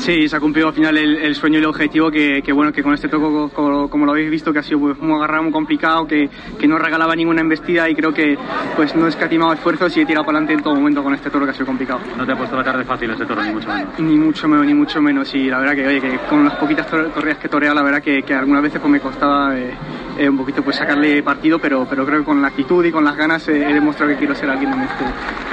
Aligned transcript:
Sí, 0.00 0.28
se 0.28 0.36
ha 0.36 0.40
cumplido 0.40 0.66
al 0.68 0.74
final 0.74 0.96
el, 0.96 1.34
sueño 1.36 1.58
y 1.58 1.58
el 1.58 1.66
objetivo 1.66 2.10
que, 2.10 2.42
bueno, 2.52 2.72
que 2.72 2.82
con 2.82 2.94
este 2.94 3.08
toco, 3.08 3.50
como, 3.50 4.04
lo 4.04 4.12
habéis 4.12 4.30
visto, 4.30 4.52
que 4.52 4.58
ha 4.58 4.62
sido 4.62 4.80
pues, 4.80 4.98
un 4.98 5.12
agarrado 5.12 5.44
muy 5.44 5.52
complicado, 5.52 6.06
que, 6.06 6.28
que, 6.58 6.66
no 6.66 6.76
regalaba 6.78 7.14
ninguna 7.14 7.42
embestida 7.42 7.88
y 7.88 7.94
creo 7.94 8.12
que 8.12 8.36
pues 8.74 8.96
no 8.96 9.06
he 9.06 9.10
escatimado 9.10 9.52
esfuerzos 9.52 9.96
y 9.96 10.00
he 10.00 10.06
tirado 10.06 10.24
para 10.24 10.38
adelante 10.38 10.54
en 10.54 10.64
todo 10.64 10.74
momento 10.74 11.04
con 11.04 11.14
este 11.14 11.30
toro 11.30 11.44
que 11.44 11.52
ha 11.52 11.54
sido 11.54 11.66
complicado. 11.66 12.00
¿No 12.16 12.26
te 12.26 12.32
ha 12.32 12.36
puesto 12.36 12.56
la 12.56 12.64
tarde 12.64 12.84
fácil 12.84 13.10
ese 13.10 13.24
toro, 13.26 13.42
ni 13.44 13.52
mucho 13.52 13.68
menos? 13.68 14.00
Ni 14.00 14.16
mucho 14.16 14.48
menos, 14.48 14.66
ni 14.66 14.74
mucho 14.74 15.02
menos. 15.02 15.34
Y 15.34 15.50
la 15.50 15.58
verdad 15.60 15.74
que, 15.74 15.86
oye, 15.86 16.00
que 16.00 16.18
con 16.28 16.44
las 16.44 16.56
poquitas 16.56 16.88
torreas 16.88 17.38
que 17.38 17.48
torea, 17.48 17.72
la 17.72 17.82
verdad 17.82 18.02
que, 18.02 18.22
que 18.22 18.34
algunas 18.34 18.62
veces 18.62 18.80
pues 18.80 18.90
me 18.90 19.00
costaba 19.00 19.56
eh, 19.56 19.72
eh, 20.20 20.28
un 20.28 20.36
poquito 20.36 20.62
pues 20.62 20.76
sacarle 20.76 21.22
partido, 21.22 21.58
pero, 21.58 21.86
pero 21.88 22.04
creo 22.04 22.18
que 22.18 22.24
con 22.26 22.42
la 22.42 22.48
actitud 22.48 22.84
y 22.84 22.92
con 22.92 23.02
las 23.02 23.16
ganas 23.16 23.48
eh, 23.48 23.70
he 23.70 23.72
demostrado 23.72 24.12
que 24.12 24.18
quiero 24.18 24.34
ser 24.34 24.50
alguien 24.50 24.70
en 24.70 24.82
este, 24.82 25.04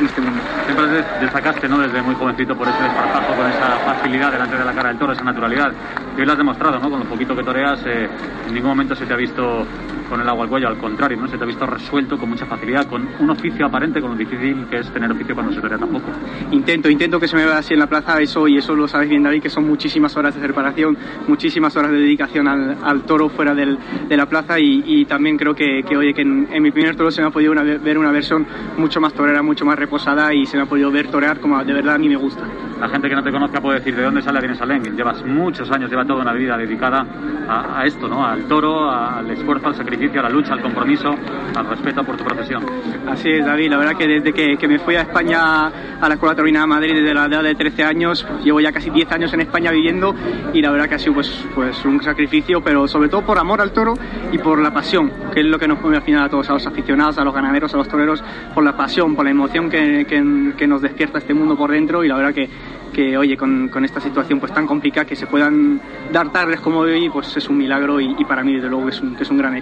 en 0.00 0.06
este 0.06 0.20
mundo. 0.20 0.42
Siempre 0.64 1.04
destacaste, 1.20 1.68
¿no? 1.68 1.78
Desde 1.78 2.02
muy 2.02 2.16
jovencito 2.16 2.56
por 2.56 2.66
ese 2.66 2.82
desparpajo, 2.82 3.36
con 3.36 3.46
esa 3.46 3.78
facilidad 3.78 4.32
delante 4.32 4.56
de 4.56 4.64
la 4.64 4.72
cara 4.72 4.88
del 4.88 4.98
toro, 4.98 5.12
esa 5.12 5.22
naturalidad. 5.22 5.72
Y 6.16 6.20
hoy 6.20 6.26
lo 6.26 6.32
has 6.32 6.38
demostrado, 6.38 6.80
¿no? 6.80 6.90
Con 6.90 6.98
lo 6.98 7.06
poquito 7.06 7.36
que 7.36 7.44
toreas, 7.44 7.80
eh, 7.86 8.08
en 8.48 8.54
ningún 8.54 8.70
momento 8.70 8.96
se 8.96 9.06
te 9.06 9.14
ha 9.14 9.16
visto 9.16 9.64
con 10.08 10.20
el 10.20 10.28
agua 10.28 10.44
al 10.44 10.50
cuello, 10.50 10.68
al 10.68 10.78
contrario, 10.78 11.16
¿no? 11.16 11.28
Se 11.28 11.36
te 11.36 11.44
ha 11.44 11.46
visto 11.46 11.66
resuelto 11.66 12.18
con 12.18 12.30
mucha 12.30 12.46
facilidad, 12.46 12.88
con 12.88 13.06
un 13.20 13.30
oficio 13.30 13.66
aparente, 13.66 14.00
con 14.00 14.10
lo 14.10 14.16
difícil 14.16 14.66
que 14.70 14.78
es 14.78 14.90
tener 14.92 15.10
oficio 15.10 15.34
cuando 15.34 15.52
se 15.52 15.60
torea 15.60 15.78
tampoco. 15.78 16.06
Intento, 16.50 16.88
intento 16.88 17.20
que 17.20 17.28
se 17.28 17.36
me 17.36 17.44
vea 17.44 17.58
así 17.58 17.74
en 17.74 17.80
la 17.80 17.86
plaza, 17.86 18.20
eso 18.20 18.48
y 18.48 18.58
eso 18.58 18.74
lo 18.74 18.88
sabes 18.88 19.08
bien, 19.08 19.22
David, 19.22 19.42
que 19.42 19.50
son 19.50 19.66
muchísimas 19.66 20.16
horas 20.16 20.34
de 20.34 20.40
preparación, 20.40 20.96
muchísimas 21.28 21.76
horas 21.76 21.90
de 21.90 21.98
dedicación 21.98 22.48
al, 22.48 23.02
toro 23.02 23.28
fuera 23.28 23.54
del, 23.54 23.78
de 24.08 24.16
la 24.16 24.26
plaza 24.26 24.55
y, 24.58 25.04
también 25.06 25.36
creo 25.36 25.54
que, 25.54 25.82
que 25.88 25.96
oye, 25.96 26.12
que 26.14 26.22
en, 26.22 26.62
mi 26.62 26.70
primer 26.70 26.96
toro 26.96 27.10
se 27.10 27.20
me 27.20 27.28
ha 27.28 27.30
podido 27.30 27.54
ver 27.54 27.98
una 27.98 28.10
versión 28.10 28.46
mucho 28.76 29.00
más 29.00 29.12
torera, 29.12 29.42
mucho 29.42 29.64
más 29.64 29.78
reposada 29.78 30.32
y 30.34 30.46
se 30.46 30.56
me 30.56 30.64
ha 30.64 30.66
podido 30.66 30.90
ver 30.90 31.08
torear 31.08 31.40
como 31.40 31.62
de 31.62 31.72
verdad 31.72 31.94
a 31.94 31.98
mí 31.98 32.08
me 32.08 32.16
gusta. 32.16 32.42
La 32.80 32.88
gente 32.88 33.08
que 33.08 33.14
no 33.14 33.22
te 33.22 33.30
conozca 33.30 33.60
puede 33.60 33.78
decir 33.78 33.96
de 33.96 34.02
dónde 34.02 34.20
sale 34.20 34.38
Adrián 34.38 34.56
Salén. 34.56 34.82
Llevas 34.96 35.24
muchos 35.24 35.70
años, 35.70 35.88
lleva 35.88 36.04
toda 36.04 36.20
una 36.20 36.34
vida 36.34 36.58
dedicada 36.58 37.06
a, 37.48 37.80
a 37.80 37.86
esto, 37.86 38.06
¿no? 38.06 38.26
Al 38.26 38.44
toro, 38.44 38.90
al 38.90 39.30
esfuerzo, 39.30 39.68
al 39.68 39.74
sacrificio, 39.74 40.20
a 40.20 40.24
la 40.24 40.28
lucha, 40.28 40.52
al 40.52 40.60
compromiso, 40.60 41.14
al 41.54 41.66
respeto 41.66 42.04
por 42.04 42.16
tu 42.16 42.24
profesión. 42.24 42.64
Así 43.08 43.30
es, 43.30 43.46
David. 43.46 43.70
La 43.70 43.78
verdad 43.78 43.96
que 43.96 44.06
desde 44.06 44.32
que, 44.32 44.68
me 44.68 44.78
fui 44.78 44.94
a 44.96 45.02
España, 45.02 45.66
a 45.66 46.08
la 46.08 46.14
Escuela 46.14 46.34
Taurina 46.34 46.60
de 46.60 46.66
Madrid, 46.66 46.94
desde 46.94 47.14
la 47.14 47.26
edad 47.26 47.42
de 47.42 47.54
13 47.54 47.84
años, 47.84 48.26
llevo 48.44 48.60
ya 48.60 48.72
casi 48.72 48.90
10 48.90 49.10
años 49.12 49.32
en 49.32 49.40
España 49.40 49.70
viviendo 49.70 50.14
y 50.52 50.60
la 50.60 50.70
verdad 50.70 50.88
que 50.88 50.96
ha 50.96 50.98
sido 50.98 51.14
pues, 51.14 51.46
pues 51.54 51.84
un 51.84 52.02
sacrificio, 52.02 52.60
pero 52.62 52.86
sobre 52.88 53.08
todo 53.08 53.22
por 53.22 53.38
amor 53.38 53.60
al 53.60 53.72
toro 53.72 53.94
y 54.32 54.38
por 54.38 54.45
la 54.54 54.72
pasión, 54.72 55.10
que 55.32 55.40
es 55.40 55.46
lo 55.46 55.58
que 55.58 55.66
nos 55.66 55.80
mueve 55.80 55.96
al 55.96 56.02
final 56.02 56.24
a 56.24 56.28
todos, 56.28 56.48
a 56.50 56.54
los 56.54 56.66
aficionados, 56.66 57.18
a 57.18 57.24
los 57.24 57.34
ganaderos, 57.34 57.74
a 57.74 57.76
los 57.76 57.88
toreros, 57.88 58.22
por 58.54 58.62
la 58.62 58.76
pasión, 58.76 59.16
por 59.16 59.24
la 59.24 59.30
emoción 59.30 59.68
que, 59.68 60.06
que 60.06 60.66
nos 60.66 60.82
despierta 60.82 61.18
este 61.18 61.34
mundo 61.34 61.56
por 61.56 61.70
dentro 61.70 62.04
y 62.04 62.08
la 62.08 62.16
verdad 62.16 62.34
que 62.34 62.48
que 62.96 63.16
oye, 63.18 63.36
con, 63.36 63.68
con, 63.68 63.84
esta 63.84 64.00
situación 64.00 64.40
pues 64.40 64.54
tan 64.54 64.66
complicada 64.66 65.06
que 65.06 65.16
se 65.16 65.26
puedan 65.26 65.78
dar 66.10 66.32
tardes 66.32 66.60
como 66.60 66.78
hoy, 66.78 67.10
pues 67.10 67.36
es 67.36 67.46
un 67.48 67.58
milagro 67.58 68.00
y, 68.00 68.24
para 68.24 68.42
mí 68.42 68.54
desde 68.54 68.70
luego 68.70 68.88
es 68.88 69.02
un, 69.02 69.14
que 69.14 69.22
es 69.22 69.30
un 69.30 69.36
gran 69.36 69.54